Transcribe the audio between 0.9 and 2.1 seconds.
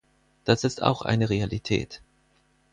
eine Realität.